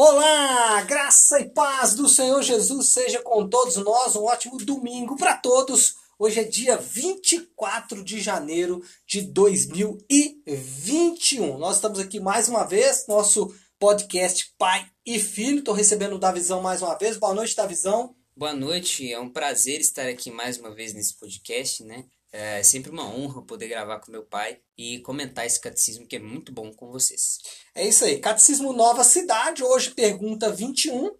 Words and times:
Olá, 0.00 0.80
graça 0.82 1.40
e 1.40 1.50
paz 1.50 1.96
do 1.96 2.08
Senhor 2.08 2.40
Jesus 2.40 2.90
seja 2.90 3.20
com 3.20 3.48
todos 3.48 3.74
nós. 3.78 4.14
Um 4.14 4.26
ótimo 4.26 4.56
domingo 4.58 5.16
para 5.16 5.36
todos. 5.36 5.96
Hoje 6.16 6.38
é 6.38 6.44
dia 6.44 6.76
24 6.76 8.04
de 8.04 8.20
janeiro 8.20 8.80
de 9.04 9.22
2021. 9.22 11.58
Nós 11.58 11.74
estamos 11.74 11.98
aqui 11.98 12.20
mais 12.20 12.48
uma 12.48 12.62
vez, 12.62 13.08
nosso 13.08 13.52
podcast 13.76 14.54
Pai 14.56 14.88
e 15.04 15.18
Filho. 15.18 15.58
Estou 15.58 15.74
recebendo 15.74 16.14
o 16.14 16.20
Davizão 16.20 16.62
mais 16.62 16.80
uma 16.80 16.96
vez. 16.96 17.16
Boa 17.16 17.34
noite, 17.34 17.56
Davizão. 17.56 18.14
Boa 18.36 18.54
noite, 18.54 19.12
é 19.12 19.18
um 19.18 19.28
prazer 19.28 19.80
estar 19.80 20.06
aqui 20.06 20.30
mais 20.30 20.58
uma 20.58 20.72
vez 20.72 20.94
nesse 20.94 21.18
podcast, 21.18 21.82
né? 21.82 22.04
É 22.30 22.62
sempre 22.62 22.90
uma 22.90 23.08
honra 23.08 23.42
poder 23.42 23.68
gravar 23.68 24.00
com 24.00 24.12
meu 24.12 24.22
pai 24.22 24.60
e 24.76 25.00
comentar 25.00 25.46
esse 25.46 25.60
catecismo 25.60 26.06
que 26.06 26.16
é 26.16 26.18
muito 26.18 26.52
bom 26.52 26.72
com 26.72 26.90
vocês. 26.90 27.38
É 27.74 27.86
isso 27.86 28.04
aí. 28.04 28.18
Catecismo 28.18 28.72
Nova 28.72 29.02
Cidade, 29.02 29.64
hoje 29.64 29.92
pergunta 29.92 30.52
21. 30.52 31.10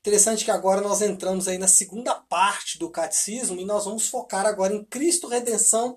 Interessante 0.00 0.44
que 0.44 0.50
agora 0.50 0.80
nós 0.80 1.00
entramos 1.00 1.46
aí 1.46 1.58
na 1.58 1.68
segunda 1.68 2.14
parte 2.14 2.78
do 2.78 2.90
catecismo 2.90 3.60
e 3.60 3.64
nós 3.64 3.84
vamos 3.84 4.08
focar 4.08 4.46
agora 4.46 4.74
em 4.74 4.84
Cristo, 4.84 5.28
redenção 5.28 5.96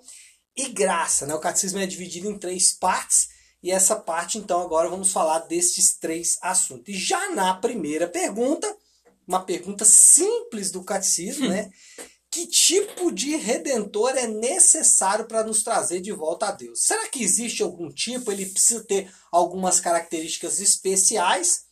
e 0.56 0.70
graça. 0.70 1.26
Né? 1.26 1.34
O 1.34 1.40
catecismo 1.40 1.80
é 1.80 1.88
dividido 1.88 2.30
em 2.30 2.38
três 2.38 2.72
partes 2.72 3.30
e 3.64 3.72
essa 3.72 3.96
parte, 3.96 4.40
então, 4.40 4.60
agora 4.60 4.90
vamos 4.90 5.12
falar 5.12 5.40
destes 5.40 5.94
três 5.94 6.38
assuntos. 6.42 6.88
E 6.88 6.98
já 6.98 7.30
na 7.30 7.54
primeira 7.54 8.08
pergunta, 8.08 8.76
uma 9.28 9.46
pergunta 9.46 9.86
simples 9.86 10.72
do 10.72 10.84
catecismo, 10.84 11.48
né? 11.48 11.72
Que 12.42 12.48
tipo 12.48 13.12
de 13.12 13.36
redentor 13.36 14.18
é 14.18 14.26
necessário 14.26 15.26
para 15.26 15.44
nos 15.44 15.64
trazer 15.64 16.02
de 16.02 16.12
volta 16.12 16.48
a 16.48 16.52
Deus? 16.52 16.84
Será 16.84 17.08
que 17.08 17.24
existe 17.24 17.62
algum 17.62 17.92
tipo? 17.92 18.32
Ele 18.32 18.48
precisa 18.48 18.84
ter 18.84 19.12
algumas 19.32 19.80
características 19.80 20.60
especiais? 20.60 21.66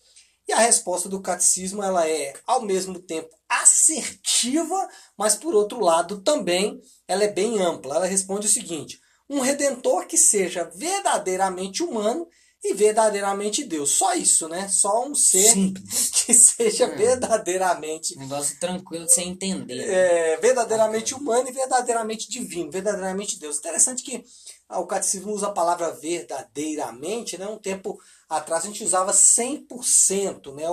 E 0.47 0.53
a 0.53 0.59
resposta 0.59 1.09
do 1.09 1.21
catecismo 1.21 1.81
ela 1.81 2.07
é 2.07 2.33
ao 2.45 2.61
mesmo 2.61 2.99
tempo 2.99 3.29
assertiva, 3.47 4.87
mas 5.17 5.35
por 5.35 5.55
outro 5.55 5.79
lado 5.79 6.21
também 6.21 6.79
ela 7.07 7.23
é 7.23 7.31
bem 7.31 7.59
ampla. 7.59 7.95
Ela 7.95 8.05
responde 8.05 8.45
o 8.45 8.49
seguinte: 8.49 8.99
um 9.27 9.39
redentor 9.39 10.05
que 10.05 10.17
seja 10.17 10.69
verdadeiramente 10.75 11.81
humano 11.81 12.27
e 12.63 12.73
verdadeiramente 12.73 13.63
Deus. 13.63 13.91
Só 13.91 14.13
isso, 14.13 14.49
né? 14.49 14.67
Só 14.67 15.07
um 15.07 15.15
ser 15.15 15.53
Simples. 15.53 16.09
que 16.25 16.33
seja 16.33 16.85
é. 16.85 16.95
verdadeiramente. 16.95 18.17
Um 18.17 18.21
negócio 18.21 18.59
tranquilo 18.59 19.05
de 19.05 19.13
você 19.13 19.21
entender. 19.21 19.75
Né? 19.75 20.33
É, 20.33 20.37
verdadeiramente 20.37 21.15
humano 21.15 21.47
e 21.47 21.53
verdadeiramente 21.53 22.29
divino, 22.29 22.69
verdadeiramente 22.69 23.39
Deus. 23.39 23.57
Interessante 23.57 24.03
que 24.03 24.23
ah, 24.67 24.79
o 24.79 24.85
catecismo 24.85 25.31
usa 25.31 25.47
a 25.47 25.51
palavra 25.51 25.91
verdadeiramente, 25.91 27.37
né? 27.37 27.47
Um 27.47 27.57
tempo 27.57 27.97
atrás 28.27 28.63
a 28.63 28.67
gente 28.67 28.83
usava 28.83 29.11
100%, 29.13 30.53
né? 30.53 30.65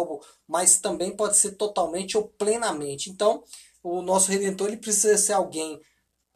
Mas 0.47 0.79
também 0.79 1.17
pode 1.17 1.37
ser 1.37 1.53
totalmente 1.53 2.17
ou 2.17 2.29
plenamente. 2.29 3.11
Então, 3.11 3.45
o 3.83 4.03
nosso 4.03 4.31
redentor 4.31 4.69
ele 4.69 4.77
precisa 4.77 5.17
ser 5.17 5.35
alguém 5.35 5.81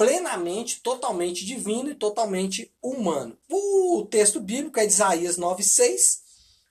plenamente, 0.00 0.80
totalmente 0.80 1.44
divino 1.44 1.90
e 1.90 1.94
totalmente 1.94 2.72
humano. 2.82 3.36
O 3.50 4.06
texto 4.10 4.40
bíblico 4.40 4.80
é 4.80 4.86
de 4.86 4.94
Isaías 4.94 5.36
9,6, 5.36 6.20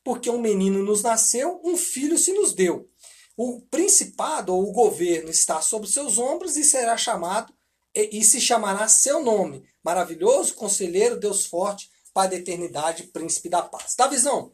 porque 0.03 0.31
um 0.31 0.41
menino 0.41 0.81
nos 0.81 1.03
nasceu, 1.03 1.61
um 1.63 1.77
filho 1.77 2.17
se 2.17 2.33
nos 2.33 2.53
deu. 2.53 2.89
O 3.37 3.61
principado 3.69 4.51
ou 4.51 4.67
o 4.67 4.71
governo 4.71 5.29
está 5.29 5.61
sobre 5.61 5.87
seus 5.87 6.17
ombros 6.17 6.57
e 6.57 6.63
será 6.63 6.97
chamado 6.97 7.53
e, 7.93 8.17
e 8.17 8.23
se 8.23 8.41
chamará 8.41 8.87
seu 8.87 9.23
nome. 9.23 9.63
Maravilhoso, 9.83 10.55
conselheiro, 10.55 11.19
Deus 11.19 11.45
forte, 11.45 11.87
Pai 12.11 12.27
da 12.27 12.35
eternidade, 12.35 13.03
príncipe 13.03 13.47
da 13.47 13.61
paz. 13.61 13.93
Tá 13.93 14.07
visão? 14.07 14.51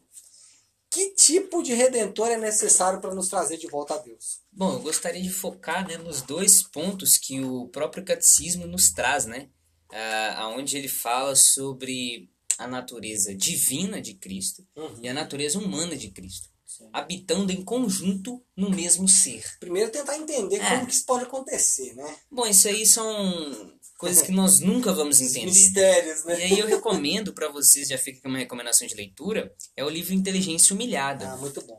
Que 0.96 1.10
tipo 1.10 1.62
de 1.62 1.74
redentor 1.74 2.28
é 2.28 2.38
necessário 2.38 3.02
para 3.02 3.14
nos 3.14 3.28
trazer 3.28 3.58
de 3.58 3.66
volta 3.66 3.94
a 3.94 3.98
Deus? 3.98 4.40
Bom, 4.50 4.72
eu 4.72 4.80
gostaria 4.80 5.20
de 5.20 5.28
focar 5.28 5.86
né, 5.86 5.98
nos 5.98 6.22
dois 6.22 6.62
pontos 6.62 7.18
que 7.18 7.38
o 7.44 7.68
próprio 7.68 8.02
catecismo 8.02 8.66
nos 8.66 8.90
traz, 8.92 9.26
né? 9.26 9.50
Ah, 9.92 10.54
onde 10.56 10.78
ele 10.78 10.88
fala 10.88 11.36
sobre 11.36 12.30
a 12.56 12.66
natureza 12.66 13.34
divina 13.34 14.00
de 14.00 14.14
Cristo 14.14 14.66
uhum. 14.74 14.98
e 15.02 15.08
a 15.08 15.12
natureza 15.12 15.58
humana 15.58 15.94
de 15.94 16.10
Cristo. 16.10 16.48
Sim. 16.64 16.88
Habitando 16.92 17.52
em 17.52 17.62
conjunto 17.62 18.42
no 18.56 18.70
mesmo 18.70 19.06
ser. 19.06 19.44
Primeiro 19.60 19.90
tentar 19.90 20.16
entender 20.16 20.56
é. 20.56 20.70
como 20.70 20.86
que 20.86 20.94
isso 20.94 21.04
pode 21.04 21.24
acontecer, 21.24 21.94
né? 21.94 22.16
Bom, 22.30 22.46
isso 22.46 22.68
aí 22.68 22.86
são 22.86 23.75
coisas 23.96 24.22
que 24.22 24.32
nós 24.32 24.60
nunca 24.60 24.92
vamos 24.92 25.20
entender. 25.20 25.46
Mistérios, 25.46 26.24
né? 26.24 26.38
E 26.38 26.42
aí 26.42 26.58
eu 26.58 26.66
recomendo 26.66 27.32
para 27.32 27.48
vocês, 27.48 27.88
já 27.88 27.98
fica 27.98 28.18
aqui 28.18 28.28
uma 28.28 28.38
recomendação 28.38 28.86
de 28.86 28.94
leitura, 28.94 29.54
é 29.76 29.84
o 29.84 29.88
livro 29.88 30.14
Inteligência 30.14 30.74
Humilhada, 30.74 31.32
ah, 31.32 31.36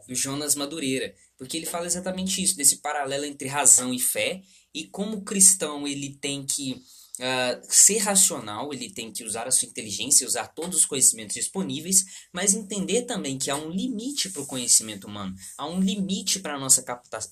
do 0.07 0.15
Jonas 0.15 0.55
Madureira, 0.55 1.13
porque 1.37 1.57
ele 1.57 1.65
fala 1.65 1.85
exatamente 1.85 2.41
isso, 2.41 2.57
desse 2.57 2.77
paralelo 2.77 3.25
entre 3.25 3.47
razão 3.47 3.93
e 3.93 3.99
fé, 3.99 4.41
e 4.73 4.85
como 4.85 5.17
o 5.17 5.23
cristão 5.23 5.87
ele 5.87 6.17
tem 6.19 6.45
que 6.45 6.73
uh, 6.73 7.61
ser 7.69 7.99
racional, 7.99 8.73
ele 8.73 8.91
tem 8.91 9.11
que 9.11 9.23
usar 9.23 9.47
a 9.47 9.51
sua 9.51 9.67
inteligência, 9.67 10.27
usar 10.27 10.47
todos 10.47 10.79
os 10.79 10.85
conhecimentos 10.85 11.35
disponíveis, 11.35 12.03
mas 12.33 12.53
entender 12.53 13.03
também 13.03 13.37
que 13.37 13.51
há 13.51 13.55
um 13.55 13.69
limite 13.69 14.29
para 14.29 14.41
o 14.41 14.47
conhecimento 14.47 15.07
humano, 15.07 15.35
há 15.57 15.67
um 15.67 15.79
limite 15.79 16.39
para 16.39 16.55
a 16.55 16.59
nossa 16.59 16.83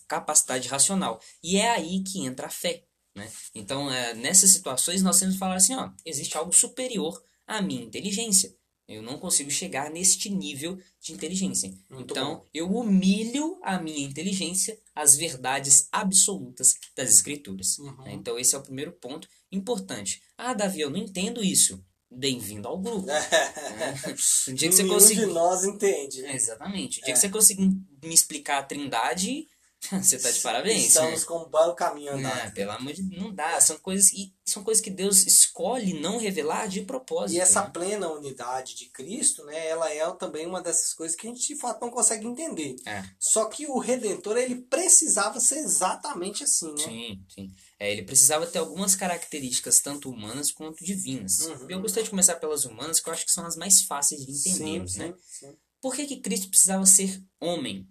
capacidade 0.07 0.67
racional, 0.67 1.19
e 1.43 1.57
é 1.57 1.71
aí 1.71 2.03
que 2.03 2.25
entra 2.25 2.47
a 2.47 2.51
fé. 2.51 2.83
Né? 3.15 3.31
Então, 3.53 3.91
é, 3.91 4.13
nessas 4.13 4.49
situações, 4.49 5.01
nós 5.01 5.19
temos 5.19 5.35
que 5.35 5.39
falar 5.39 5.55
assim: 5.55 5.75
ó, 5.75 5.89
existe 6.05 6.37
algo 6.37 6.53
superior 6.53 7.23
à 7.47 7.61
minha 7.61 7.83
inteligência. 7.83 8.53
Eu 8.87 9.01
não 9.01 9.17
consigo 9.17 9.49
chegar 9.49 9.89
neste 9.89 10.29
nível 10.29 10.77
de 11.01 11.11
inteligência. 11.11 11.73
Muito 11.89 12.11
então, 12.11 12.35
bom. 12.35 12.45
eu 12.53 12.71
humilho 12.71 13.57
a 13.63 13.79
minha 13.79 14.05
inteligência 14.05 14.79
às 14.93 15.15
verdades 15.15 15.87
absolutas 15.91 16.75
das 16.95 17.09
Escrituras. 17.09 17.79
Uhum. 17.79 18.03
Né? 18.03 18.13
Então, 18.13 18.37
esse 18.37 18.53
é 18.53 18.57
o 18.59 18.63
primeiro 18.63 18.91
ponto 18.91 19.27
importante. 19.51 20.21
Ah, 20.37 20.53
Davi, 20.53 20.81
eu 20.81 20.91
não 20.91 20.99
entendo 20.99 21.43
isso. 21.43 21.83
Bem-vindo 22.11 22.67
ao 22.67 22.79
grupo. 22.79 23.07
um 24.47 24.53
dia 24.53 24.69
que 24.69 24.75
você 24.75 24.85
conseguir... 24.85 25.21
de 25.21 25.33
nós 25.33 25.63
entende. 25.63 26.21
Né? 26.21 26.35
Exatamente. 26.35 26.99
O 26.99 27.03
dia 27.03 27.11
é. 27.11 27.13
que 27.13 27.19
você 27.19 27.29
conseguir 27.29 27.67
me 28.03 28.13
explicar 28.13 28.59
a 28.59 28.63
trindade, 28.63 29.47
Você 30.01 30.17
tá 30.17 30.31
de 30.31 30.39
parabéns. 30.41 30.87
Estamos 30.87 31.21
né? 31.21 31.25
com 31.25 31.43
um 31.43 31.49
bom 31.49 31.73
caminho 31.73 32.13
andado. 32.13 32.47
É, 32.47 32.51
pelo 32.51 32.71
amor 32.71 32.93
de 32.93 33.03
Deus, 33.03 33.21
não 33.21 33.33
dá. 33.33 33.59
São 33.59 33.77
coisas, 33.77 34.11
e 34.13 34.33
são 34.45 34.63
coisas 34.63 34.83
que 34.83 34.89
Deus 34.89 35.25
escolhe 35.25 35.99
não 35.99 36.17
revelar 36.17 36.67
de 36.67 36.81
propósito. 36.81 37.37
E 37.37 37.39
essa 37.39 37.63
né? 37.63 37.69
plena 37.71 38.09
unidade 38.09 38.75
de 38.75 38.85
Cristo, 38.85 39.43
né, 39.45 39.67
ela 39.67 39.91
é 39.91 40.05
também 40.13 40.45
uma 40.45 40.61
dessas 40.61 40.93
coisas 40.93 41.15
que 41.15 41.27
a 41.27 41.29
gente 41.29 41.47
de 41.47 41.55
fato 41.55 41.81
não 41.81 41.89
consegue 41.89 42.27
entender. 42.27 42.75
É. 42.85 43.03
Só 43.19 43.45
que 43.45 43.67
o 43.67 43.79
Redentor, 43.79 44.37
ele 44.37 44.55
precisava 44.55 45.39
ser 45.39 45.59
exatamente 45.59 46.43
assim, 46.43 46.71
né? 46.73 46.83
Sim, 46.83 47.25
sim. 47.27 47.51
É, 47.79 47.91
ele 47.91 48.03
precisava 48.03 48.47
ter 48.47 48.59
algumas 48.59 48.95
características, 48.95 49.79
tanto 49.79 50.09
humanas 50.09 50.51
quanto 50.51 50.83
divinas. 50.83 51.39
Uhum. 51.39 51.69
Eu 51.69 51.81
gostaria 51.81 52.05
de 52.05 52.09
começar 52.09 52.35
pelas 52.35 52.63
humanas, 52.63 52.99
que 52.99 53.09
eu 53.09 53.13
acho 53.13 53.25
que 53.25 53.31
são 53.31 53.45
as 53.45 53.55
mais 53.55 53.81
fáceis 53.81 54.25
de 54.25 54.31
entendermos, 54.31 54.93
sim, 54.93 54.99
né? 54.99 55.13
Sim, 55.27 55.47
sim. 55.47 55.57
Por 55.81 55.95
que, 55.95 56.05
que 56.05 56.21
Cristo 56.21 56.49
precisava 56.49 56.85
ser 56.85 57.21
homem? 57.39 57.87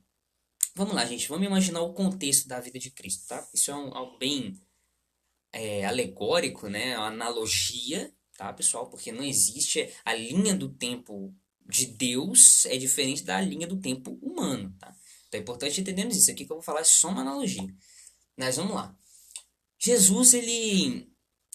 Vamos 0.75 0.95
lá, 0.95 1.05
gente. 1.05 1.29
Vamos 1.29 1.47
imaginar 1.47 1.83
o 1.83 1.95
contexto 1.95 2.49
da 2.49 2.61
vida 2.61 2.79
de 2.79 2.91
Cristo, 2.91 3.29
tá? 3.29 3.49
Isso 3.55 3.71
é 3.71 3.77
um, 3.77 3.95
algo 3.95 4.19
bem 4.19 4.61
é, 5.53 5.85
alegórico, 5.85 6.69
né? 6.69 6.99
Uma 6.99 7.07
analogia, 7.07 8.13
tá, 8.37 8.53
pessoal? 8.53 8.91
Porque 8.91 9.13
não 9.13 9.23
existe 9.23 9.89
a 10.05 10.13
linha 10.15 10.55
do 10.55 10.69
tempo 10.69 11.35
de 11.67 11.87
Deus 11.87 12.67
é 12.67 12.77
diferente 12.77 13.23
da 13.23 13.41
linha 13.41 13.67
do 13.67 13.81
tempo 13.81 14.19
humano, 14.21 14.75
tá? 14.79 14.95
Então 15.29 15.39
é 15.39 15.43
importante 15.43 15.81
entendermos 15.81 16.17
isso. 16.17 16.31
Aqui 16.31 16.45
que 16.45 16.53
eu 16.53 16.57
vou 16.57 16.63
falar 16.63 16.81
é 16.81 16.85
só 16.85 17.09
uma 17.09 17.23
analogia. 17.23 17.67
Mas 18.37 18.57
vamos 18.57 18.75
lá. 18.75 18.97
Jesus, 19.79 20.35
ele 20.35 21.09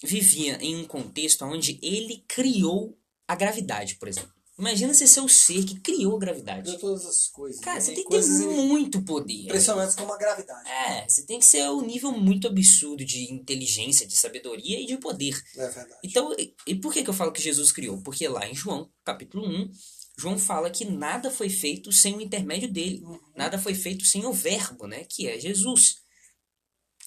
vivia 0.03 0.57
em 0.61 0.77
um 0.77 0.85
contexto 0.85 1.43
onde 1.43 1.77
ele 1.81 2.23
criou 2.27 2.97
a 3.27 3.35
gravidade, 3.35 3.95
por 3.95 4.07
exemplo. 4.07 4.38
Imagina 4.59 4.93
você 4.93 5.07
ser 5.07 5.21
o 5.21 5.29
ser 5.29 5.63
que 5.63 5.79
criou 5.79 6.17
a 6.17 6.19
gravidade. 6.19 6.63
Criou 6.63 6.79
todas 6.79 7.05
as 7.05 7.27
coisas. 7.27 7.61
Cara, 7.61 7.75
né? 7.75 7.81
você 7.81 7.93
tem 7.93 8.03
que 8.03 8.09
ter 8.09 8.27
muito 8.45 9.01
poder. 9.03 9.45
Impressionantes 9.45 9.95
como 9.95 10.11
a 10.11 10.17
gravidade. 10.17 10.69
É, 10.69 11.07
você 11.07 11.25
tem 11.25 11.39
que 11.39 11.45
ser 11.45 11.69
um 11.69 11.81
nível 11.81 12.11
muito 12.11 12.45
absurdo 12.45 13.05
de 13.05 13.31
inteligência, 13.31 14.05
de 14.05 14.17
sabedoria 14.17 14.81
e 14.81 14.85
de 14.85 14.97
poder. 14.97 15.41
É 15.55 15.67
verdade. 15.69 15.99
Então, 16.03 16.35
e 16.67 16.75
por 16.75 16.91
que, 16.91 17.03
que 17.03 17.09
eu 17.09 17.13
falo 17.13 17.31
que 17.31 17.41
Jesus 17.41 17.71
criou? 17.71 18.01
Porque 18.01 18.27
lá 18.27 18.45
em 18.45 18.53
João, 18.53 18.91
capítulo 19.05 19.47
1, 19.47 19.71
João 20.17 20.37
fala 20.37 20.69
que 20.69 20.83
nada 20.83 21.31
foi 21.31 21.49
feito 21.49 21.93
sem 21.93 22.17
o 22.17 22.21
intermédio 22.21 22.69
dele. 22.69 23.01
Uhum. 23.01 23.17
Nada 23.37 23.57
foi 23.57 23.73
feito 23.73 24.03
sem 24.03 24.25
o 24.25 24.33
verbo, 24.33 24.87
né? 24.87 25.05
Que 25.05 25.27
é 25.27 25.39
Jesus. 25.39 26.01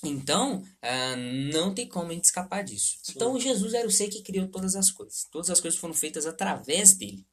Então, 0.03 0.63
uh, 0.63 1.53
não 1.53 1.75
tem 1.75 1.87
como 1.87 2.11
a 2.11 2.15
gente 2.15 2.25
escapar 2.25 2.65
disso. 2.65 2.99
Sim. 3.03 3.13
Então, 3.15 3.39
Jesus 3.39 3.75
era 3.75 3.87
o 3.87 3.91
ser 3.91 4.09
que 4.09 4.23
criou 4.23 4.49
todas 4.49 4.75
as 4.75 4.91
coisas. 4.91 5.27
Todas 5.31 5.51
as 5.51 5.61
coisas 5.61 5.79
foram 5.79 5.93
feitas 5.93 6.25
através 6.25 6.95
dele. 6.95 7.27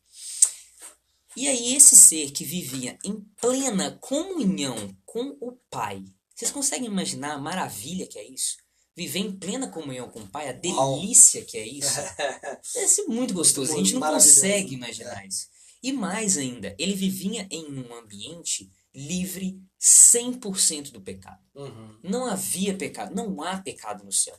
E 1.39 1.47
aí, 1.47 1.73
esse 1.73 1.95
ser 1.95 2.31
que 2.31 2.43
vivia 2.43 2.99
em 3.01 3.21
plena 3.39 3.97
comunhão 4.01 4.93
com 5.05 5.37
o 5.39 5.53
Pai, 5.71 6.03
vocês 6.35 6.51
conseguem 6.51 6.87
imaginar 6.87 7.35
a 7.35 7.37
maravilha 7.37 8.05
que 8.05 8.19
é 8.19 8.29
isso? 8.29 8.57
Viver 8.93 9.19
em 9.19 9.31
plena 9.31 9.69
comunhão 9.69 10.09
com 10.09 10.19
o 10.19 10.27
Pai, 10.27 10.49
a 10.49 10.51
delícia 10.51 11.45
que 11.45 11.57
é 11.57 11.65
isso? 11.65 11.95
Deve 12.75 12.87
ser 12.89 13.05
muito 13.05 13.33
gostoso, 13.33 13.71
a 13.71 13.77
gente 13.77 13.93
não 13.93 14.01
consegue 14.01 14.75
imaginar 14.75 15.25
isso. 15.25 15.47
E 15.81 15.93
mais 15.93 16.37
ainda, 16.37 16.75
ele 16.77 16.93
vivia 16.93 17.47
em 17.49 17.71
um 17.71 17.95
ambiente 17.95 18.69
livre 18.93 19.63
100% 19.79 20.91
do 20.91 20.99
pecado. 20.99 21.41
Uhum. 21.55 21.99
Não 22.03 22.25
havia 22.25 22.75
pecado, 22.75 23.15
não 23.15 23.41
há 23.41 23.61
pecado 23.61 24.03
no 24.03 24.11
céu. 24.11 24.37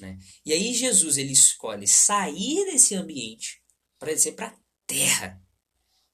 Né? 0.00 0.16
E 0.46 0.54
aí 0.54 0.72
Jesus 0.72 1.18
ele 1.18 1.34
escolhe 1.34 1.86
sair 1.86 2.64
desse 2.72 2.94
ambiente 2.94 3.62
para 3.98 4.14
descer 4.14 4.32
para 4.32 4.46
a 4.46 4.56
terra, 4.86 5.42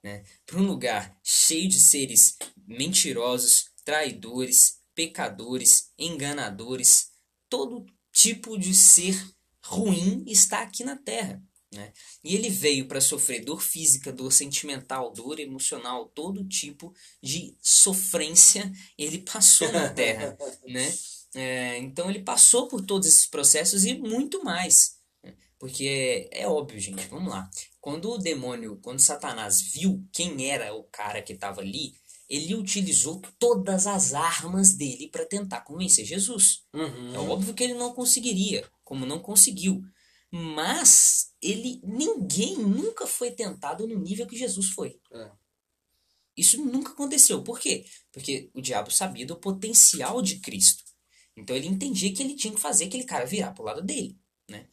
né? 0.04 0.22
para 0.44 0.58
um 0.58 0.66
lugar 0.66 1.18
cheio 1.24 1.66
de 1.66 1.80
seres 1.80 2.36
mentirosos, 2.66 3.70
traidores, 3.86 4.80
pecadores, 4.94 5.90
enganadores, 5.98 7.10
todo 7.48 7.86
tipo 8.12 8.58
de 8.58 8.74
ser 8.74 9.18
ruim 9.64 10.22
está 10.26 10.60
aqui 10.60 10.84
na 10.84 10.94
terra. 10.94 11.42
Né? 11.72 11.90
E 12.22 12.34
ele 12.36 12.50
veio 12.50 12.86
para 12.86 13.00
sofrer 13.00 13.42
dor 13.42 13.62
física, 13.62 14.12
dor 14.12 14.30
sentimental, 14.30 15.10
dor 15.10 15.40
emocional, 15.40 16.06
todo 16.10 16.46
tipo 16.46 16.94
de 17.22 17.56
sofrência 17.60 18.70
ele 18.98 19.18
passou 19.18 19.72
na 19.72 19.88
terra. 19.88 20.36
né? 20.68 20.94
É, 21.34 21.78
então 21.78 22.10
ele 22.10 22.22
passou 22.22 22.68
por 22.68 22.84
todos 22.84 23.08
esses 23.08 23.26
processos 23.26 23.86
e 23.86 23.94
muito 23.94 24.44
mais. 24.44 24.98
Né? 25.22 25.34
Porque 25.58 26.28
é, 26.30 26.42
é 26.42 26.46
óbvio, 26.46 26.78
gente, 26.78 27.08
vamos 27.08 27.32
lá. 27.32 27.50
Quando 27.84 28.10
o 28.12 28.16
demônio, 28.16 28.80
quando 28.80 28.98
Satanás 28.98 29.60
viu 29.60 30.02
quem 30.10 30.48
era 30.48 30.74
o 30.74 30.84
cara 30.84 31.20
que 31.20 31.34
estava 31.34 31.60
ali, 31.60 31.92
ele 32.30 32.54
utilizou 32.54 33.20
todas 33.38 33.86
as 33.86 34.14
armas 34.14 34.72
dele 34.72 35.10
para 35.10 35.26
tentar 35.26 35.60
convencer 35.60 36.02
Jesus. 36.06 36.62
Uhum. 36.72 37.14
É 37.14 37.18
óbvio 37.18 37.52
que 37.52 37.62
ele 37.62 37.74
não 37.74 37.92
conseguiria, 37.92 38.66
como 38.82 39.04
não 39.04 39.20
conseguiu. 39.20 39.82
Mas 40.30 41.34
ele 41.42 41.78
ninguém 41.84 42.56
nunca 42.56 43.06
foi 43.06 43.32
tentado 43.32 43.86
no 43.86 44.00
nível 44.00 44.26
que 44.26 44.38
Jesus 44.38 44.70
foi. 44.70 44.98
É. 45.12 45.30
Isso 46.34 46.64
nunca 46.64 46.92
aconteceu. 46.92 47.42
Por 47.42 47.60
quê? 47.60 47.84
Porque 48.10 48.50
o 48.54 48.62
diabo 48.62 48.90
sabia 48.90 49.26
do 49.26 49.36
potencial 49.36 50.22
de 50.22 50.40
Cristo. 50.40 50.82
Então 51.36 51.54
ele 51.54 51.66
entendia 51.66 52.14
que 52.14 52.22
ele 52.22 52.34
tinha 52.34 52.54
que 52.54 52.60
fazer 52.60 52.86
aquele 52.86 53.04
cara 53.04 53.26
virar 53.26 53.52
pro 53.52 53.62
lado 53.62 53.82
dele, 53.82 54.18
né? 54.48 54.66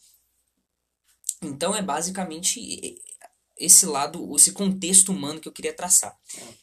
Então 1.41 1.75
é 1.75 1.81
basicamente 1.81 2.99
esse 3.57 3.85
lado, 3.85 4.35
esse 4.35 4.51
contexto 4.51 5.11
humano 5.11 5.39
que 5.39 5.47
eu 5.47 5.51
queria 5.51 5.73
traçar. 5.73 6.17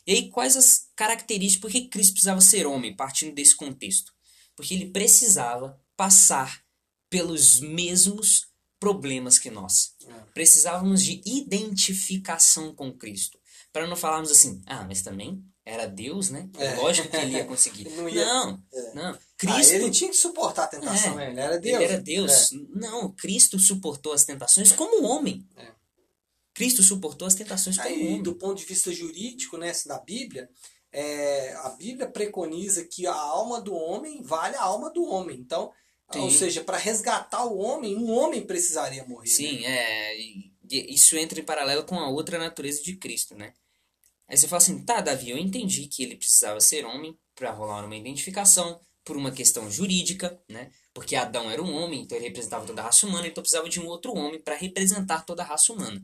E 0.07 0.13
aí 0.13 0.31
quais 0.31 0.57
as 0.57 0.89
características, 0.97 1.61
por 1.61 1.71
que 1.71 1.89
Cristo 1.89 2.13
precisava 2.13 2.41
ser 2.41 2.67
homem, 2.67 2.95
partindo 2.97 3.35
desse 3.35 3.55
contexto? 3.57 4.13
Porque 4.57 4.75
ele 4.75 4.87
precisava 4.91 5.81
passar 5.97 6.63
pelos 7.11 7.61
mesmos 7.61 8.49
problemas 8.81 9.39
que 9.39 9.51
nós. 9.51 9.95
Precisávamos 10.35 11.03
de 11.03 11.21
identificação 11.25 12.75
com 12.75 12.93
Cristo. 12.93 13.39
Para 13.73 13.87
não 13.87 13.97
falarmos 13.97 14.31
assim, 14.31 14.61
ah, 14.67 14.85
mas 14.85 15.03
também 15.03 15.43
era 15.65 15.87
Deus, 15.87 16.31
né? 16.31 16.49
É. 16.57 16.75
Lógico 16.77 17.09
que 17.11 17.17
ele 17.17 17.33
ia 17.37 17.45
conseguir. 17.45 17.87
Ele 17.87 17.95
não 17.97 18.09
ia- 18.09 18.25
Não, 18.25 18.63
É. 18.91 18.95
não. 18.95 19.11
Ah, 19.11 19.19
Cristo 19.37 19.73
ele 19.75 19.91
tinha 19.91 20.11
que 20.11 20.17
suportar 20.17 20.65
a 20.65 20.69
tentação, 20.69 21.19
É, 21.21 21.31
ele 21.31 21.41
era 21.41 21.59
Deus. 21.59 21.75
ele 21.77 21.85
era 21.85 22.01
Deus. 22.03 22.53
É. 22.53 22.57
Não, 22.75 23.11
Cristo 23.13 23.59
suportou 23.59 24.13
as 24.13 24.25
tentações 24.25 24.73
como 24.73 25.05
homem. 25.07 25.47
É. 25.57 25.73
Cristo 26.55 26.83
suportou 26.83 27.27
as 27.29 27.35
tentações 27.35 27.77
como 27.77 27.89
Aí, 27.89 28.07
homem. 28.09 28.23
do 28.23 28.35
ponto 28.35 28.59
de 28.59 28.65
vista 28.65 28.93
jurídico, 28.93 29.57
né, 29.57 29.73
na 29.87 29.99
Bíblia, 30.01 30.49
é, 30.91 31.53
a 31.63 31.69
Bíblia 31.71 32.09
preconiza 32.09 32.85
que 32.85 33.07
a 33.07 33.15
alma 33.15 33.61
do 33.61 33.75
homem 33.75 34.23
vale 34.23 34.57
a 34.57 34.63
alma 34.63 34.91
do 34.91 35.05
homem. 35.05 35.39
Então, 35.39 35.73
Sim. 36.13 36.19
ou 36.21 36.31
seja, 36.31 36.65
para 36.65 36.77
resgatar 36.79 37.45
o 37.45 37.59
homem, 37.59 37.95
um 37.97 38.11
homem 38.11 38.45
precisaria 38.45 39.05
morrer. 39.05 39.29
né? 39.29 39.35
Sim, 39.35 39.65
é. 39.67 40.19
e- 40.19 40.53
e 40.71 40.95
Isso 40.95 41.17
entra 41.17 41.39
em 41.39 41.45
paralelo 41.45 41.85
com 41.85 41.95
a 41.99 42.09
outra 42.11 42.39
natureza 42.39 42.83
de 42.83 42.97
Cristo, 42.97 43.35
né? 43.37 43.55
Aí 44.29 44.37
você 44.37 44.47
fala 44.49 44.61
assim, 44.61 44.85
tá, 44.85 45.01
Davi, 45.01 45.31
eu 45.31 45.39
entendi 45.39 45.87
que 45.87 46.03
ele 46.03 46.17
precisava 46.17 46.61
ser 46.61 46.85
homem 46.85 47.17
para 47.39 47.51
rolar 47.53 47.85
uma 47.85 47.97
identificação 47.97 48.81
por 49.05 49.17
uma 49.17 49.31
questão 49.31 49.71
jurídica, 49.71 50.39
né? 50.49 50.71
Porque 50.93 51.17
Adão 51.17 51.51
era 51.51 51.63
um 51.63 51.73
homem, 51.75 52.03
então 52.03 52.17
ele 52.19 52.27
representava 52.27 52.67
toda 52.67 52.83
a 52.83 52.85
raça 52.85 53.07
humana, 53.07 53.27
então 53.27 53.43
precisava 53.43 53.69
de 53.69 53.81
um 53.81 53.87
outro 53.87 54.13
homem 54.15 54.41
para 54.41 54.57
representar 54.57 55.25
toda 55.25 55.43
a 55.43 55.47
raça 55.47 55.73
humana. 55.73 56.03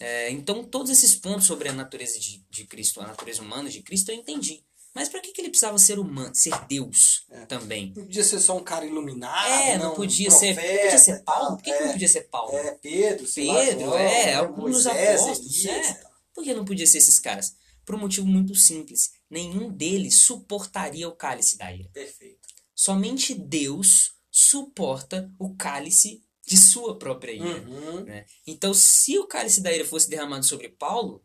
É, 0.00 0.30
então, 0.30 0.64
todos 0.64 0.90
esses 0.90 1.14
pontos 1.14 1.46
sobre 1.46 1.68
a 1.68 1.72
natureza 1.72 2.18
de, 2.18 2.44
de 2.50 2.64
Cristo, 2.66 3.00
a 3.00 3.06
natureza 3.06 3.42
humana 3.42 3.68
de 3.70 3.82
Cristo, 3.82 4.10
eu 4.10 4.16
entendi. 4.16 4.64
Mas 4.92 5.08
para 5.08 5.20
que, 5.20 5.32
que 5.32 5.40
ele 5.40 5.48
precisava 5.50 5.76
ser 5.78 5.98
humano, 5.98 6.34
ser 6.34 6.52
Deus 6.66 7.24
É. 7.30 7.46
também? 7.46 7.92
Não 7.96 8.04
podia 8.04 8.24
ser 8.24 8.40
só 8.40 8.56
um 8.56 8.62
cara 8.62 8.84
iluminado. 8.86 9.48
É, 9.48 9.76
não 9.78 9.92
um 9.92 9.96
podia 9.96 10.30
ser. 10.30 10.54
profeta 10.54 10.82
Podia 10.82 10.94
e 10.94 10.98
ser 10.98 11.22
Paulo? 11.24 11.56
Por 11.56 11.62
que, 11.64 11.72
que 11.72 11.80
não 11.80 11.88
É, 11.88 11.92
podia 11.92 12.08
ser 12.08 12.20
Paulo? 12.22 12.56
É, 12.56 12.70
Pedro, 12.80 13.24
lá, 13.24 13.54
Pedro, 13.60 13.80
João, 13.86 13.98
é, 13.98 14.34
alguns 14.34 14.86
apóstolos, 14.86 15.64
é. 15.66 16.00
Por 16.32 16.42
que 16.44 16.54
não 16.54 16.64
podia 16.64 16.86
ser 16.86 16.98
esses 16.98 17.18
caras? 17.20 17.54
Por 17.84 17.94
um 17.96 17.98
motivo 17.98 18.26
muito 18.26 18.54
simples. 18.54 19.10
Nenhum 19.34 19.68
deles 19.68 20.14
suportaria 20.18 21.08
o 21.08 21.16
cálice 21.16 21.58
da 21.58 21.72
ira. 21.72 21.90
Perfeito. 21.92 22.46
Somente 22.72 23.34
Deus 23.34 24.14
suporta 24.30 25.28
o 25.40 25.56
cálice 25.56 26.22
de 26.46 26.56
sua 26.56 26.96
própria 26.96 27.32
ira. 27.32 27.68
Uhum. 27.68 28.04
né? 28.04 28.26
Então, 28.46 28.72
se 28.72 29.18
o 29.18 29.26
cálice 29.26 29.60
da 29.60 29.72
ira 29.72 29.84
fosse 29.84 30.08
derramado 30.08 30.44
sobre 30.44 30.68
Paulo, 30.68 31.20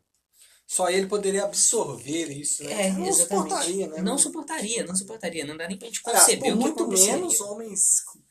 Só 0.65 0.89
ele 0.89 1.06
poderia 1.06 1.44
absorver 1.44 2.31
isso, 2.31 2.63
né? 2.63 2.88
é, 2.88 2.91
não 2.91 3.06
exatamente. 3.06 3.50
suportaria, 3.50 3.88
né? 3.88 4.01
Não 4.01 4.17
suportaria, 4.17 4.85
não 4.85 4.95
suportaria. 4.95 5.45
Não 5.45 5.57
dá 5.57 5.67
nem 5.67 5.77
pra 5.77 5.88
gente 5.88 6.01
Aliás, 6.03 6.25
conceber 6.25 6.51
por 6.51 6.57
o 6.57 6.57
que 6.57 6.83
muito 6.83 6.88
menos 6.88 7.41
homens 7.41 7.81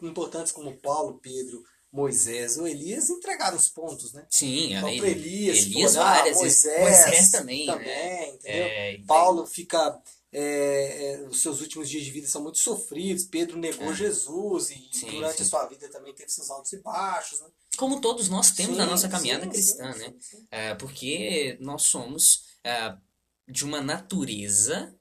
importantes 0.02 0.52
como 0.52 0.76
Paulo, 0.78 1.20
Pedro, 1.20 1.62
Moisés 1.92 2.58
ou 2.58 2.66
Elias 2.68 3.08
entregaram 3.10 3.56
os 3.56 3.68
pontos, 3.68 4.12
né? 4.12 4.26
Sim, 4.30 4.74
Então, 4.74 4.88
aí, 4.88 4.98
para 4.98 5.08
Elias, 5.08 5.58
Elias 5.58 5.92
olhar, 5.96 6.04
várias 6.16 6.40
vezes. 6.40 6.64
Moisés, 6.64 6.80
Moisés 7.06 7.30
também, 7.30 7.66
né? 7.66 7.72
também, 7.72 8.34
entendeu? 8.34 8.64
É, 8.66 8.98
Paulo 9.06 9.46
fica. 9.46 10.00
é, 10.30 11.14
é, 11.22 11.28
os 11.28 11.40
seus 11.40 11.62
últimos 11.62 11.88
dias 11.88 12.04
de 12.04 12.10
vida 12.10 12.28
são 12.28 12.42
muito 12.42 12.58
sofridos. 12.58 13.24
Pedro 13.24 13.56
negou 13.58 13.90
É. 13.90 13.94
Jesus 13.96 14.70
e 14.70 14.88
Sim, 14.92 15.10
durante 15.12 15.38
sim. 15.38 15.42
a 15.44 15.46
sua 15.46 15.64
vida 15.66 15.88
também 15.88 16.14
teve 16.14 16.28
seus 16.30 16.50
altos 16.50 16.70
e 16.74 16.78
baixos. 16.82 17.40
Né? 17.40 17.46
Como 17.78 18.00
todos 18.00 18.28
nós 18.28 18.50
temos 18.50 18.76
na 18.76 18.84
Sim, 18.84 18.90
nossa 18.90 19.08
caminhada 19.08 19.46
cristã, 19.46 19.90
né? 19.94 20.12
É, 20.50 20.74
porque 20.74 21.56
nós 21.60 21.84
somos 21.84 22.44
é, 22.62 22.94
de 23.48 23.64
uma 23.64 23.80
natureza 23.80 24.94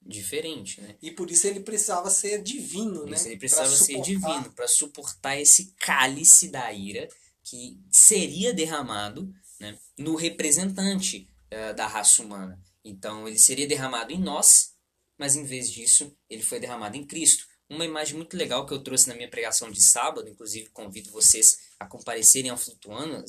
diferente, 0.00 0.80
né? 0.80 0.96
E 1.02 1.10
por 1.10 1.30
isso 1.30 1.46
ele 1.46 1.60
precisava 1.60 2.10
ser 2.10 2.42
divino, 2.42 3.00
Por 3.00 3.10
né? 3.10 3.16
isso 3.16 3.28
ele 3.28 3.36
precisava 3.36 3.68
ser 3.68 4.00
divino 4.00 4.52
para 4.54 4.66
suportar 4.66 5.38
esse 5.38 5.74
cálice 5.78 6.48
da 6.48 6.72
ira 6.72 7.08
que 7.44 7.80
seria 7.90 8.52
derramado 8.52 9.32
né, 9.60 9.78
no 9.96 10.14
representante 10.14 11.28
eh, 11.50 11.72
da 11.74 11.86
raça 11.86 12.22
humana. 12.22 12.60
Então 12.84 13.26
ele 13.26 13.38
seria 13.38 13.66
derramado 13.66 14.12
em 14.12 14.20
nós, 14.20 14.74
mas 15.18 15.36
em 15.36 15.44
vez 15.44 15.70
disso 15.70 16.16
ele 16.28 16.42
foi 16.42 16.60
derramado 16.60 16.96
em 16.96 17.04
Cristo. 17.04 17.46
Uma 17.68 17.84
imagem 17.84 18.16
muito 18.16 18.36
legal 18.36 18.64
que 18.64 18.72
eu 18.72 18.82
trouxe 18.82 19.08
na 19.08 19.14
minha 19.14 19.28
pregação 19.28 19.70
de 19.70 19.82
sábado, 19.82 20.28
inclusive 20.28 20.70
convido 20.70 21.10
vocês 21.10 21.58
a 21.78 21.86
comparecerem 21.86 22.50
ao 22.50 22.56
Flutuando, 22.56 23.24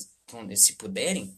se 0.55 0.75
puderem, 0.75 1.38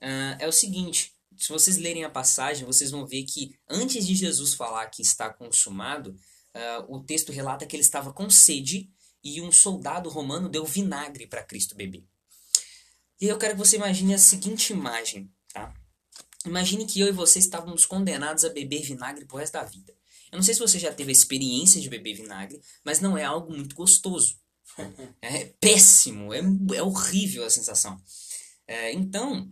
ah, 0.00 0.36
é 0.40 0.48
o 0.48 0.52
seguinte: 0.52 1.14
se 1.40 1.48
vocês 1.48 1.78
lerem 1.78 2.04
a 2.04 2.10
passagem, 2.10 2.66
vocês 2.66 2.90
vão 2.90 3.06
ver 3.06 3.24
que 3.24 3.58
antes 3.68 4.06
de 4.06 4.14
Jesus 4.14 4.54
falar 4.54 4.86
que 4.86 5.00
está 5.00 5.32
consumado, 5.32 6.14
ah, 6.54 6.84
o 6.88 7.00
texto 7.00 7.32
relata 7.32 7.64
que 7.64 7.74
ele 7.74 7.82
estava 7.82 8.12
com 8.12 8.28
sede 8.28 8.90
e 9.24 9.40
um 9.40 9.50
soldado 9.50 10.08
romano 10.10 10.48
deu 10.48 10.64
vinagre 10.64 11.26
para 11.26 11.42
Cristo 11.42 11.74
beber. 11.74 12.04
E 13.20 13.26
aí 13.26 13.30
eu 13.30 13.38
quero 13.38 13.54
que 13.54 13.58
você 13.58 13.76
imagine 13.76 14.14
a 14.14 14.18
seguinte 14.18 14.72
imagem, 14.72 15.30
tá? 15.52 15.74
Imagine 16.46 16.86
que 16.86 17.00
eu 17.00 17.08
e 17.08 17.12
você 17.12 17.38
estávamos 17.38 17.84
condenados 17.84 18.44
a 18.44 18.48
beber 18.48 18.82
vinagre 18.82 19.26
pro 19.26 19.36
resto 19.36 19.54
da 19.54 19.64
vida. 19.64 19.94
Eu 20.32 20.36
não 20.36 20.42
sei 20.42 20.54
se 20.54 20.60
você 20.60 20.78
já 20.78 20.92
teve 20.92 21.10
a 21.10 21.12
experiência 21.12 21.80
de 21.80 21.90
beber 21.90 22.14
vinagre, 22.14 22.60
mas 22.84 23.00
não 23.00 23.16
é 23.16 23.24
algo 23.24 23.52
muito 23.52 23.74
gostoso. 23.74 24.38
É 25.20 25.52
péssimo, 25.60 26.32
é, 26.32 26.40
é 26.74 26.82
horrível 26.82 27.44
a 27.44 27.50
sensação. 27.50 28.00
É, 28.66 28.92
então, 28.92 29.50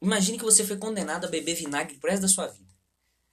imagine 0.00 0.38
que 0.38 0.44
você 0.44 0.64
foi 0.64 0.76
condenado 0.76 1.24
a 1.24 1.28
beber 1.28 1.54
vinagre 1.54 1.96
pro 1.98 2.10
resto 2.10 2.22
da 2.22 2.28
sua 2.28 2.46
vida. 2.46 2.66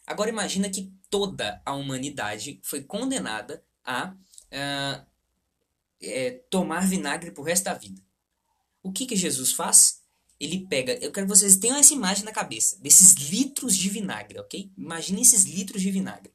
Agora 0.05 0.29
imagina 0.29 0.69
que 0.69 0.91
toda 1.09 1.61
a 1.65 1.73
humanidade 1.73 2.59
foi 2.63 2.83
condenada 2.83 3.63
a 3.85 4.13
ah, 4.51 5.05
é, 6.01 6.31
tomar 6.49 6.87
vinagre 6.87 7.31
pro 7.31 7.43
resto 7.43 7.65
da 7.65 7.73
vida. 7.73 8.01
O 8.81 8.91
que 8.91 9.05
que 9.05 9.15
Jesus 9.15 9.53
faz? 9.53 10.01
Ele 10.39 10.67
pega, 10.67 10.93
eu 10.95 11.11
quero 11.11 11.25
que 11.25 11.35
vocês 11.35 11.55
tenham 11.55 11.77
essa 11.77 11.93
imagem 11.93 12.25
na 12.25 12.31
cabeça, 12.31 12.77
desses 12.81 13.13
litros 13.13 13.77
de 13.77 13.89
vinagre, 13.89 14.39
ok? 14.39 14.71
Imagine 14.77 15.21
esses 15.21 15.43
litros 15.45 15.81
de 15.81 15.89
vinagre. 15.89 16.33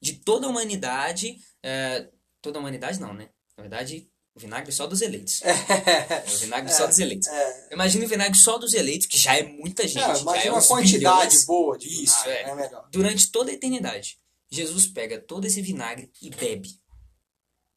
De 0.00 0.14
toda 0.14 0.46
a 0.46 0.50
humanidade, 0.50 1.38
é, 1.62 2.08
toda 2.40 2.58
a 2.58 2.60
humanidade 2.60 2.98
não, 2.98 3.12
né? 3.12 3.28
Na 3.56 3.62
verdade, 3.62 4.09
o 4.34 4.40
vinagre 4.40 4.70
é 4.70 4.72
só 4.72 4.86
dos 4.86 5.02
eleitos. 5.02 5.42
É 5.42 6.24
o 6.34 6.38
vinagre 6.38 6.72
só 6.72 6.86
dos 6.86 6.98
eleitos. 6.98 7.28
É. 7.28 7.68
Imagine 7.72 8.04
o 8.04 8.08
vinagre 8.08 8.38
só 8.38 8.58
dos 8.58 8.74
eleitos, 8.74 9.06
que 9.06 9.18
já 9.18 9.36
é 9.36 9.42
muita 9.42 9.86
gente. 9.86 9.98
É, 9.98 10.14
já 10.14 10.18
é 10.18 10.20
imagina 10.20 10.54
uma 10.54 10.62
quantidade 10.62 11.28
bilhões. 11.28 11.44
boa 11.44 11.78
de 11.78 12.04
Isso, 12.04 12.22
vinagre, 12.22 12.50
é. 12.50 12.54
né? 12.54 12.70
Durante 12.90 13.30
toda 13.30 13.50
a 13.50 13.54
eternidade, 13.54 14.18
Jesus 14.50 14.86
pega 14.86 15.20
todo 15.20 15.46
esse 15.46 15.60
vinagre 15.60 16.10
e 16.22 16.30
bebe. 16.30 16.80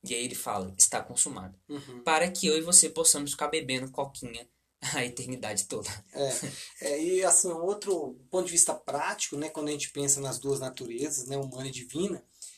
E 0.07 0.13
aí 0.13 0.25
ele 0.25 0.35
fala, 0.35 0.73
está 0.77 1.01
consumado. 1.01 1.57
Uhum. 1.69 2.03
Para 2.03 2.29
que 2.29 2.45
eu 2.45 2.57
e 2.57 2.61
você 2.61 2.89
possamos 2.89 3.31
ficar 3.31 3.47
bebendo 3.47 3.89
coquinha 3.89 4.47
a 4.93 5.05
eternidade 5.05 5.65
toda. 5.65 5.89
É, 6.13 6.33
é, 6.81 7.03
e 7.03 7.23
assim, 7.23 7.49
outro 7.49 8.19
ponto 8.29 8.45
de 8.45 8.51
vista 8.51 8.73
prático, 8.73 9.37
né, 9.37 9.49
quando 9.49 9.69
a 9.69 9.71
gente 9.71 9.91
pensa 9.91 10.19
nas 10.19 10.39
duas 10.39 10.59
naturezas, 10.59 11.27
né, 11.27 11.37
humana 11.37 11.67
e 11.67 11.71
divina, 11.71 12.17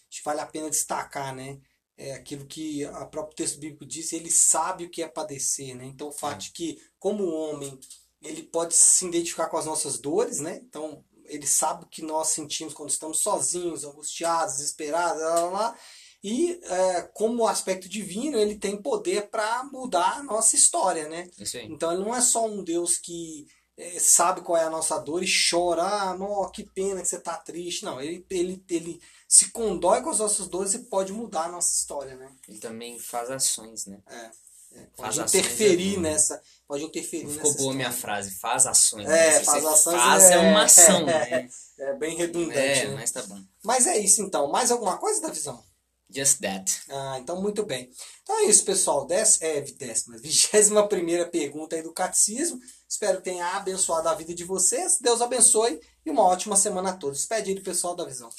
acho 0.10 0.20
que 0.20 0.26
vale 0.26 0.42
a 0.42 0.46
pena 0.46 0.70
destacar, 0.70 1.36
né, 1.36 1.60
é 1.98 2.14
aquilo 2.14 2.46
que 2.46 2.84
a 2.86 3.06
próprio 3.06 3.36
texto 3.36 3.60
bíblico 3.60 3.86
diz, 3.86 4.12
ele 4.12 4.30
sabe 4.30 4.86
o 4.86 4.90
que 4.90 5.02
é 5.02 5.08
padecer, 5.08 5.76
né? 5.76 5.86
Então 5.86 6.10
o 6.10 6.14
fato 6.14 6.42
é. 6.42 6.46
de 6.46 6.52
que 6.52 6.82
como 7.00 7.26
homem, 7.30 7.80
ele 8.22 8.44
pode 8.44 8.74
se 8.74 9.06
identificar 9.06 9.48
com 9.48 9.58
as 9.58 9.66
nossas 9.66 9.98
dores, 9.98 10.40
né? 10.40 10.62
Então 10.64 11.04
ele 11.26 11.48
sabe 11.48 11.86
o 11.86 11.88
que 11.88 12.02
nós 12.02 12.30
sentimos 12.30 12.74
quando 12.74 12.90
estamos 12.90 13.20
sozinhos, 13.22 13.84
angustiados, 13.84 14.58
desesperados, 14.58 15.22
lá, 15.22 15.36
lá, 15.36 15.50
lá. 15.50 15.80
E 16.24 16.60
é, 16.64 17.02
como 17.14 17.48
aspecto 17.48 17.88
divino, 17.88 18.38
ele 18.38 18.56
tem 18.56 18.82
poder 18.82 19.30
para 19.30 19.64
mudar 19.66 20.18
a 20.18 20.24
nossa 20.24 20.56
história, 20.56 21.08
né? 21.08 21.30
Então 21.72 21.94
ele 21.94 22.04
não 22.04 22.16
é 22.16 22.22
só 22.22 22.46
um 22.48 22.64
Deus 22.64 22.98
que 22.98 23.46
é, 23.78 24.00
sabe 24.00 24.42
qual 24.42 24.58
é 24.58 24.64
a 24.64 24.70
nossa 24.70 24.98
dor 25.00 25.22
e 25.22 25.28
chora, 25.28 25.84
ah, 25.84 26.18
não, 26.18 26.50
que 26.50 26.64
pena 26.64 27.02
que 27.02 27.08
você 27.08 27.18
está 27.18 27.36
triste. 27.38 27.84
Não, 27.84 28.00
ele, 28.00 28.26
ele, 28.30 28.64
ele 28.70 29.02
se 29.28 29.52
condói 29.52 30.02
com 30.02 30.10
as 30.10 30.20
nossas 30.20 30.48
dores 30.48 30.74
e 30.74 30.80
pode 30.80 31.12
mudar 31.12 31.46
a 31.46 31.52
nossa 31.52 31.76
história, 31.76 32.16
né? 32.16 32.32
Ele 32.48 32.58
também 32.58 32.98
faz 32.98 33.30
ações, 33.30 33.86
né? 33.86 34.00
É. 34.08 34.32
é 34.80 34.88
pode 34.96 35.18
faz 35.18 35.36
interferir 35.36 35.96
é 35.96 36.00
nessa. 36.00 36.42
Pode 36.66 36.84
interferir 36.86 37.28
Ficou 37.28 37.42
boa 37.42 37.52
história. 37.52 37.74
minha 37.76 37.92
frase, 37.92 38.32
faz 38.40 38.66
ações. 38.66 39.10
É, 39.10 39.44
faz 39.44 39.66
ações. 39.66 40.02
Faz 40.02 40.24
é, 40.24 40.34
é 40.34 40.38
uma 40.40 40.64
ação, 40.64 41.02
é, 41.02 41.30
né? 41.30 41.50
É 41.78 41.94
bem 41.96 42.16
redundante. 42.16 42.58
É, 42.58 42.88
né? 42.88 42.96
mas 42.96 43.12
tá 43.12 43.24
bom. 43.24 43.42
Mas 43.62 43.86
é 43.88 43.98
isso 43.98 44.22
então. 44.22 44.50
Mais 44.50 44.72
alguma 44.72 44.98
coisa 44.98 45.22
da 45.22 45.30
visão? 45.30 45.62
Just 46.10 46.40
that. 46.40 46.72
Ah, 46.90 47.18
então 47.20 47.42
muito 47.42 47.66
bem. 47.66 47.90
Então 48.22 48.40
é 48.40 48.46
isso, 48.46 48.64
pessoal. 48.64 49.06
Dez, 49.08 49.42
é, 49.42 49.62
décima, 49.62 50.18
vigésima 50.18 50.88
primeira 50.88 51.28
pergunta 51.28 51.76
aí 51.76 51.82
do 51.82 51.94
catecismo. 51.94 52.60
Espero 52.88 53.18
que 53.18 53.24
tenha 53.26 53.46
abençoado 53.56 54.08
a 54.08 54.14
vida 54.14 54.34
de 54.34 54.44
vocês. 54.44 55.00
Deus 55.02 55.22
abençoe 55.22 55.80
e 56.06 56.12
uma 56.12 56.24
ótima 56.24 56.56
semana 56.56 56.92
a 56.92 56.94
todos. 56.94 57.20
Despede 57.20 57.50
aí 57.50 57.56
do 57.56 57.64
pessoal 57.64 57.96
da 57.96 58.06
visão. 58.06 58.30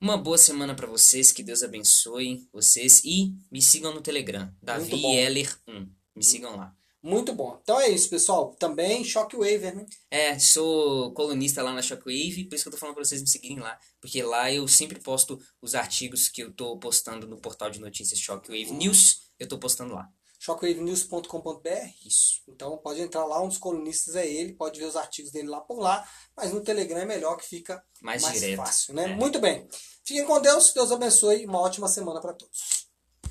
Uma 0.00 0.16
boa 0.16 0.38
semana 0.38 0.74
para 0.74 0.86
vocês, 0.86 1.30
que 1.30 1.42
Deus 1.42 1.62
abençoe 1.62 2.48
vocês 2.52 3.02
e 3.04 3.34
me 3.52 3.60
sigam 3.60 3.92
no 3.92 4.00
Telegram, 4.00 4.50
Davi 4.62 5.04
Heller 5.04 5.58
1. 5.68 5.86
Me 6.16 6.24
sigam 6.24 6.56
lá. 6.56 6.74
Muito 7.02 7.32
bom. 7.32 7.58
Então 7.62 7.80
é 7.80 7.88
isso, 7.88 8.10
pessoal. 8.10 8.54
Também 8.58 9.02
Shockwave, 9.02 9.72
né? 9.72 9.86
É, 10.10 10.38
sou 10.38 11.12
colunista 11.14 11.62
lá 11.62 11.72
na 11.72 11.80
Shockwave, 11.80 12.44
por 12.44 12.54
isso 12.54 12.64
que 12.64 12.68
eu 12.68 12.72
tô 12.72 12.78
falando 12.78 12.94
pra 12.94 13.04
vocês 13.04 13.22
me 13.22 13.28
seguirem 13.28 13.58
lá. 13.58 13.78
Porque 14.00 14.22
lá 14.22 14.52
eu 14.52 14.68
sempre 14.68 15.00
posto 15.00 15.38
os 15.62 15.74
artigos 15.74 16.28
que 16.28 16.42
eu 16.42 16.52
tô 16.52 16.78
postando 16.78 17.26
no 17.26 17.40
portal 17.40 17.70
de 17.70 17.80
notícias 17.80 18.20
Shockwave 18.20 18.70
uhum. 18.70 18.76
News. 18.76 19.30
Eu 19.38 19.48
tô 19.48 19.58
postando 19.58 19.94
lá. 19.94 20.06
shockwavenews.com.br 20.38 21.68
Isso. 22.04 22.42
Então 22.46 22.76
pode 22.76 23.00
entrar 23.00 23.24
lá, 23.24 23.42
um 23.42 23.48
dos 23.48 23.56
colunistas 23.56 24.14
é 24.14 24.30
ele, 24.30 24.52
pode 24.52 24.78
ver 24.78 24.86
os 24.86 24.96
artigos 24.96 25.32
dele 25.32 25.48
lá 25.48 25.60
por 25.62 25.78
lá, 25.78 26.06
mas 26.36 26.52
no 26.52 26.60
Telegram 26.60 26.98
é 26.98 27.06
melhor 27.06 27.38
que 27.38 27.46
fica 27.46 27.82
mais, 28.02 28.20
mais 28.22 28.44
fácil, 28.54 28.94
né? 28.94 29.04
É. 29.04 29.16
Muito 29.16 29.38
bem. 29.38 29.66
Fiquem 30.04 30.26
com 30.26 30.40
Deus, 30.40 30.72
Deus 30.74 30.92
abençoe 30.92 31.42
e 31.42 31.46
uma 31.46 31.60
ótima 31.60 31.88
semana 31.88 32.20
para 32.20 32.34
todos. 32.34 32.79